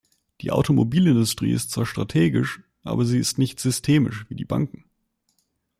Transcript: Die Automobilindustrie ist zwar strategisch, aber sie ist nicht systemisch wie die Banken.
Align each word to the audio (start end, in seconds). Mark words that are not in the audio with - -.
Die 0.41 0.49
Automobilindustrie 0.49 1.51
ist 1.51 1.69
zwar 1.69 1.85
strategisch, 1.85 2.63
aber 2.81 3.05
sie 3.05 3.19
ist 3.19 3.37
nicht 3.37 3.59
systemisch 3.59 4.25
wie 4.29 4.35
die 4.35 4.45
Banken. 4.45 4.85